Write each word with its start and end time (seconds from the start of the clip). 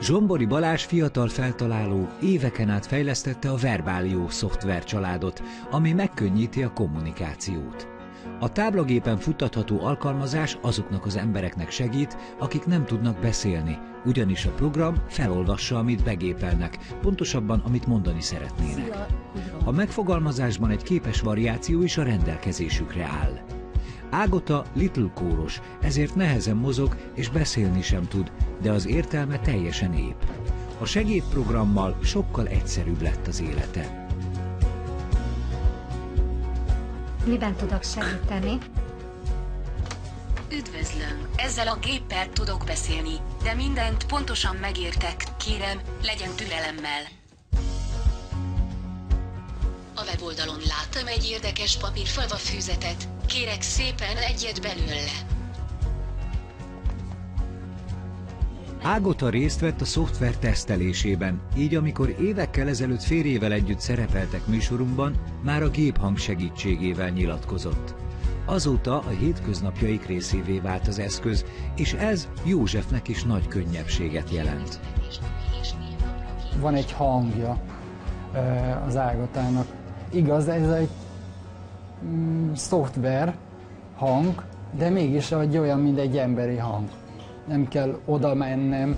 Zsombori 0.00 0.44
Balázs 0.44 0.84
fiatal 0.84 1.28
feltaláló 1.28 2.08
éveken 2.22 2.68
át 2.68 2.86
fejlesztette 2.86 3.50
a 3.50 3.56
Verbálió 3.56 4.28
szoftver 4.28 4.84
családot, 4.84 5.42
ami 5.70 5.92
megkönnyíti 5.92 6.62
a 6.62 6.72
kommunikációt. 6.72 7.88
A 8.38 8.52
táblagépen 8.52 9.16
futtatható 9.16 9.80
alkalmazás 9.84 10.58
azoknak 10.60 11.06
az 11.06 11.16
embereknek 11.16 11.70
segít, 11.70 12.16
akik 12.38 12.64
nem 12.64 12.84
tudnak 12.84 13.20
beszélni, 13.20 13.78
ugyanis 14.04 14.44
a 14.44 14.50
program 14.50 14.94
felolvassa, 15.08 15.78
amit 15.78 16.04
begépelnek, 16.04 16.78
pontosabban, 17.00 17.62
amit 17.64 17.86
mondani 17.86 18.20
szeretnének. 18.20 19.06
A 19.64 19.70
megfogalmazásban 19.70 20.70
egy 20.70 20.82
képes 20.82 21.20
variáció 21.20 21.82
is 21.82 21.96
a 21.96 22.02
rendelkezésükre 22.02 23.04
áll. 23.04 23.59
Ágota 24.10 24.64
Little 24.72 25.10
kóros, 25.14 25.60
ezért 25.80 26.14
nehezen 26.14 26.56
mozog 26.56 26.96
és 27.14 27.28
beszélni 27.28 27.82
sem 27.82 28.08
tud, 28.08 28.32
de 28.62 28.70
az 28.70 28.86
értelme 28.86 29.38
teljesen 29.38 29.94
épp. 29.94 30.22
A 30.80 30.84
segédprogrammal 30.84 31.98
sokkal 32.02 32.46
egyszerűbb 32.46 33.02
lett 33.02 33.26
az 33.26 33.40
élete. 33.40 34.06
Miben 37.24 37.54
tudok 37.54 37.82
segíteni? 37.84 38.58
Üdvözlöm! 40.52 41.28
Ezzel 41.36 41.68
a 41.68 41.78
géppel 41.80 42.28
tudok 42.28 42.62
beszélni, 42.66 43.14
de 43.42 43.54
mindent 43.54 44.06
pontosan 44.06 44.56
megértek, 44.56 45.24
kérem, 45.44 45.80
legyen 46.02 46.30
türelemmel. 46.36 47.02
A 49.94 50.02
weboldalon 50.06 50.58
láttam 50.58 51.06
egy 51.06 51.28
érdekes 51.30 51.76
papírfalva 51.76 52.36
fűzetet, 52.36 53.08
kérek 53.30 53.62
szépen 53.62 54.16
egyet 54.16 54.60
belőle. 54.62 55.38
Ágota 58.82 59.28
részt 59.28 59.60
vett 59.60 59.80
a 59.80 59.84
szoftver 59.84 60.36
tesztelésében, 60.36 61.40
így 61.56 61.74
amikor 61.74 62.14
évekkel 62.20 62.68
ezelőtt 62.68 63.02
férjével 63.02 63.52
együtt 63.52 63.80
szerepeltek 63.80 64.46
műsorunkban, 64.46 65.14
már 65.42 65.62
a 65.62 65.68
géphang 65.68 66.18
segítségével 66.18 67.08
nyilatkozott. 67.08 67.94
Azóta 68.46 68.98
a 68.98 69.08
hétköznapjaik 69.08 70.06
részévé 70.06 70.58
vált 70.58 70.88
az 70.88 70.98
eszköz, 70.98 71.44
és 71.76 71.92
ez 71.92 72.28
Józsefnek 72.44 73.08
is 73.08 73.24
nagy 73.24 73.48
könnyebbséget 73.48 74.30
jelent. 74.30 74.80
Van 76.60 76.74
egy 76.74 76.92
hangja 76.92 77.62
az 78.86 78.96
Ágotának. 78.96 79.66
Igaz, 80.12 80.48
ez 80.48 80.70
egy 80.70 80.88
mm, 82.04 82.52
szoftver 82.52 83.34
hang, 83.96 84.42
de 84.78 84.88
mégis 84.88 85.32
egy 85.32 85.58
olyan, 85.58 85.78
mint 85.80 85.98
egy 85.98 86.16
emberi 86.16 86.56
hang 86.56 86.88
nem 87.50 87.68
kell 87.68 87.98
oda 88.04 88.34
mennem, 88.34 88.96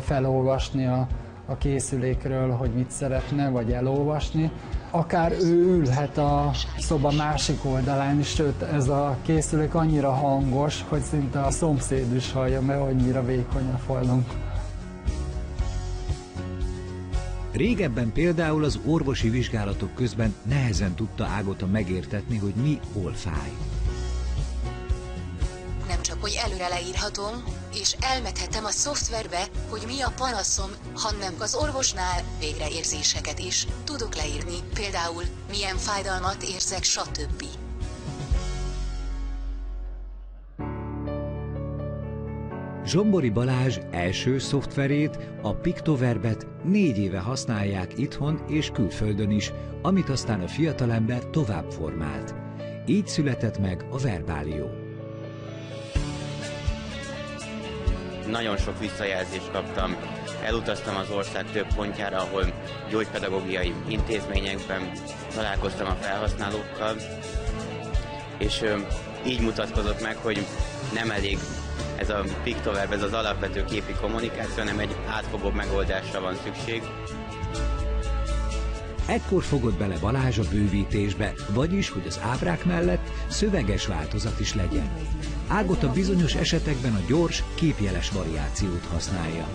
felolvasni 0.00 0.86
a, 0.86 1.06
a 1.46 1.56
készülékről, 1.56 2.50
hogy 2.50 2.70
mit 2.70 2.90
szeretne, 2.90 3.48
vagy 3.48 3.72
elolvasni. 3.72 4.50
Akár 4.90 5.32
ő 5.42 5.76
ülhet 5.76 6.18
a 6.18 6.50
szoba 6.78 7.10
másik 7.10 7.64
oldalán 7.64 8.18
is, 8.18 8.28
sőt 8.28 8.62
ez 8.62 8.88
a 8.88 9.16
készülék 9.22 9.74
annyira 9.74 10.10
hangos, 10.10 10.84
hogy 10.88 11.00
szinte 11.00 11.40
a 11.40 11.50
szomszéd 11.50 12.14
is 12.14 12.32
hallja, 12.32 12.60
mert 12.60 12.80
annyira 12.80 13.24
vékony 13.24 13.70
a 13.74 13.78
falunk. 13.78 14.26
Régebben 17.60 18.12
például 18.12 18.64
az 18.64 18.78
orvosi 18.84 19.28
vizsgálatok 19.28 19.94
közben 19.94 20.34
nehezen 20.42 20.94
tudta 20.94 21.24
Ágota 21.24 21.66
megértetni, 21.66 22.36
hogy 22.38 22.54
mi 22.54 22.80
hol 22.92 23.12
fáj 23.12 23.52
hogy 26.20 26.38
előre 26.44 26.68
leírhatom, 26.68 27.44
és 27.74 27.96
elmethetem 28.00 28.64
a 28.64 28.70
szoftverbe, 28.70 29.46
hogy 29.68 29.82
mi 29.86 30.00
a 30.00 30.12
panaszom, 30.16 30.70
hanem 30.94 31.34
az 31.38 31.54
orvosnál 31.54 32.22
végre 32.38 32.68
érzéseket 32.68 33.38
is 33.38 33.66
tudok 33.84 34.14
leírni, 34.14 34.56
például 34.74 35.24
milyen 35.50 35.76
fájdalmat 35.76 36.42
érzek, 36.42 36.82
stb. 36.82 37.59
Zsombori 42.90 43.30
Balázs 43.30 43.78
első 43.90 44.38
szoftverét, 44.38 45.18
a 45.42 45.54
Pictoverbet 45.54 46.46
négy 46.64 46.98
éve 46.98 47.18
használják 47.18 47.98
itthon 47.98 48.44
és 48.48 48.70
külföldön 48.72 49.30
is, 49.30 49.52
amit 49.82 50.08
aztán 50.08 50.40
a 50.40 50.48
fiatalember 50.48 51.24
tovább 51.24 51.70
formált. 51.70 52.34
Így 52.86 53.06
született 53.06 53.58
meg 53.58 53.86
a 53.90 53.98
Verbálió. 53.98 54.70
nagyon 58.26 58.56
sok 58.56 58.78
visszajelzést 58.78 59.50
kaptam. 59.50 59.96
Elutaztam 60.42 60.96
az 60.96 61.10
ország 61.10 61.50
több 61.52 61.74
pontjára, 61.74 62.16
ahol 62.16 62.44
gyógypedagógiai 62.90 63.74
intézményekben 63.88 64.90
találkoztam 65.34 65.86
a 65.86 65.94
felhasználókkal, 66.00 66.96
és 68.38 68.64
így 69.26 69.40
mutatkozott 69.40 70.02
meg, 70.02 70.16
hogy 70.16 70.46
nem 70.94 71.10
elég 71.10 71.38
ez 71.96 72.10
a 72.10 72.24
Pictoverb, 72.42 72.92
ez 72.92 73.02
az 73.02 73.12
alapvető 73.12 73.64
képi 73.64 73.92
kommunikáció, 73.92 74.56
hanem 74.56 74.78
egy 74.78 74.96
átfogóbb 75.08 75.54
megoldásra 75.54 76.20
van 76.20 76.36
szükség. 76.44 76.82
Ekkor 79.06 79.42
fogott 79.42 79.78
bele 79.78 79.98
Balázs 80.00 80.38
a 80.38 80.42
bővítésbe, 80.50 81.32
vagyis, 81.48 81.88
hogy 81.88 82.02
az 82.06 82.20
ábrák 82.22 82.64
mellett 82.64 83.10
szöveges 83.28 83.86
változat 83.86 84.40
is 84.40 84.54
legyen. 84.54 84.90
Ágot 85.48 85.82
a 85.82 85.92
bizonyos 85.92 86.34
esetekben 86.34 86.94
a 86.94 87.04
gyors, 87.08 87.44
képjeles 87.54 88.10
variációt 88.10 88.84
használja. 88.92 89.46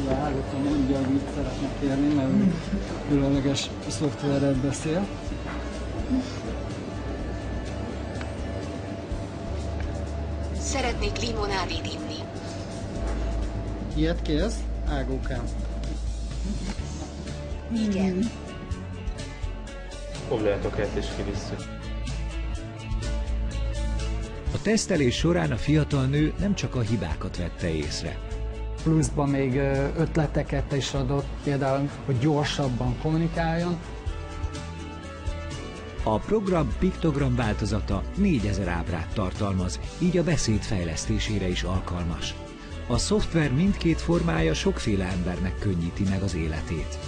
Ugye 0.00 0.14
Ágot 0.14 0.52
mondja, 0.64 0.96
amit 0.96 1.28
szeretne 1.34 1.68
kérni, 1.80 2.14
mert 2.14 2.30
különleges 3.08 3.70
szoftverrel 3.88 4.54
beszél. 4.62 5.06
Szeretnék 10.98 11.28
limonádét 11.28 11.86
inni. 11.86 12.22
Ilyet 13.94 14.22
kérsz? 14.22 14.56
Ágókám. 14.88 15.44
Igen. 17.88 18.30
Foglaljátok 20.28 20.78
ezt 20.78 20.96
és 20.96 21.06
kivisszük. 21.16 21.58
A 24.54 24.62
tesztelés 24.62 25.16
során 25.16 25.52
a 25.52 25.56
fiatal 25.56 26.06
nő 26.06 26.34
nem 26.38 26.54
csak 26.54 26.74
a 26.74 26.80
hibákat 26.80 27.36
vette 27.36 27.74
észre. 27.74 28.18
Pluszban 28.82 29.28
még 29.28 29.56
ötleteket 29.96 30.72
is 30.72 30.94
adott, 30.94 31.26
például, 31.44 31.90
hogy 32.06 32.18
gyorsabban 32.18 32.98
kommunikáljon. 33.02 33.78
A 36.10 36.18
program 36.18 36.74
piktogram 36.78 37.36
változata 37.36 38.02
4000 38.14 38.68
ábrát 38.68 39.14
tartalmaz, 39.14 39.80
így 39.98 40.16
a 40.16 40.22
beszéd 40.22 40.62
fejlesztésére 40.62 41.48
is 41.48 41.62
alkalmas. 41.62 42.34
A 42.86 42.98
szoftver 42.98 43.52
mindkét 43.52 44.00
formája 44.00 44.54
sokféle 44.54 45.04
embernek 45.04 45.58
könnyíti 45.58 46.04
meg 46.04 46.22
az 46.22 46.34
életét. 46.34 46.98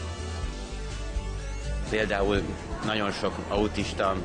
Például 1.90 2.42
nagyon 2.84 3.10
sok 3.10 3.34
autista 3.48 4.16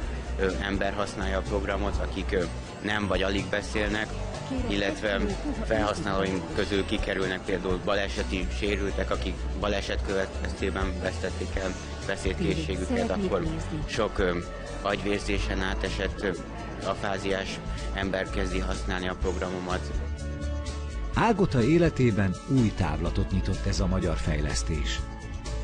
ember 0.62 0.94
használja 0.94 1.38
a 1.38 1.42
programot, 1.42 1.96
akik 2.02 2.38
nem 2.82 3.08
vagy 3.08 3.22
alig 3.22 3.46
beszélnek, 3.50 4.08
illetve 4.68 5.20
felhasználóim 5.66 6.42
közül 6.56 6.86
kikerülnek 6.86 7.42
például 7.46 7.80
baleseti 7.86 8.48
sérültek, 8.58 9.12
akik 9.12 9.34
baleset 9.60 10.06
következtében 10.08 10.94
vesztették 11.02 11.56
el 11.56 11.74
beszédkészségüket, 12.08 13.10
akkor 13.10 13.44
sok 13.86 14.24
agyvérzésen 14.82 15.62
átesett 15.62 16.26
afáziás 16.86 17.60
ember 17.94 18.30
kezdi 18.30 18.60
használni 18.60 19.08
a 19.08 19.16
programomat. 19.22 19.92
Ágota 21.14 21.64
életében 21.64 22.36
új 22.48 22.72
távlatot 22.78 23.32
nyitott 23.32 23.66
ez 23.66 23.80
a 23.80 23.88
magyar 23.88 24.18
fejlesztés. 24.18 25.00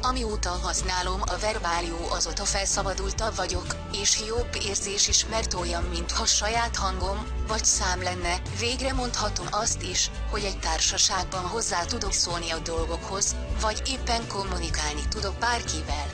Amióta 0.04 0.50
használom 0.50 1.22
a 1.22 1.38
verbálió 1.42 1.96
azóta 2.10 2.44
felszabadultabb 2.44 3.36
vagyok, 3.36 3.66
és 4.02 4.24
jobb 4.28 4.50
érzés 4.68 5.08
is, 5.08 5.26
mert 5.28 5.54
olyan, 5.54 5.84
mintha 5.84 6.26
saját 6.26 6.76
hangom, 6.76 7.18
vagy 7.48 7.66
szám 7.66 8.02
lenne. 8.02 8.42
Végre 8.60 8.94
mondhatom 8.94 9.46
azt 9.52 9.84
is, 9.84 10.12
hogy 10.32 10.44
egy 10.44 10.60
társaságban 10.60 11.42
hozzá 11.42 11.84
tudok 11.86 12.12
szólni 12.12 12.50
a 12.50 12.60
dolgokhoz, 12.60 13.36
vagy 13.62 13.82
éppen 13.94 14.28
kommunikálni 14.28 15.02
tudok 15.10 15.36
bárkivel. 15.40 16.08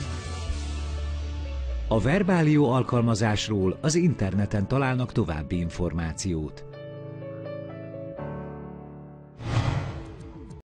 A 1.88 2.00
verbálió 2.00 2.70
alkalmazásról 2.70 3.78
az 3.80 3.94
interneten 3.94 4.68
találnak 4.68 5.12
további 5.12 5.58
információt. 5.58 6.67